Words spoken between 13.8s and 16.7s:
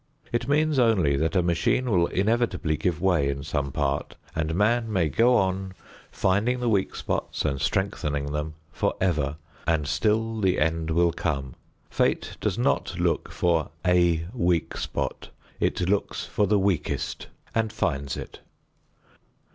a weak spot; it looks for the